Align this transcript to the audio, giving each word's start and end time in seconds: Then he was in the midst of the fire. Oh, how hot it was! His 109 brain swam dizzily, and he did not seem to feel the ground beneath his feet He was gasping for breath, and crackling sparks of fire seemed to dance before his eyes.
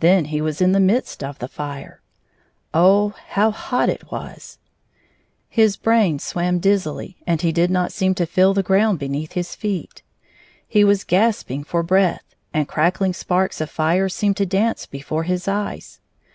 Then 0.00 0.26
he 0.26 0.42
was 0.42 0.60
in 0.60 0.72
the 0.72 0.78
midst 0.78 1.24
of 1.24 1.38
the 1.38 1.48
fire. 1.48 2.02
Oh, 2.74 3.14
how 3.28 3.50
hot 3.50 3.88
it 3.88 4.10
was! 4.12 4.58
His 5.48 5.78
109 5.82 5.82
brain 6.10 6.18
swam 6.18 6.58
dizzily, 6.58 7.16
and 7.26 7.40
he 7.40 7.50
did 7.50 7.70
not 7.70 7.90
seem 7.90 8.14
to 8.16 8.26
feel 8.26 8.52
the 8.52 8.62
ground 8.62 8.98
beneath 8.98 9.32
his 9.32 9.54
feet 9.54 10.02
He 10.68 10.84
was 10.84 11.02
gasping 11.02 11.64
for 11.64 11.82
breath, 11.82 12.34
and 12.52 12.68
crackling 12.68 13.14
sparks 13.14 13.58
of 13.58 13.70
fire 13.70 14.10
seemed 14.10 14.36
to 14.36 14.44
dance 14.44 14.84
before 14.84 15.22
his 15.22 15.48
eyes. 15.48 15.98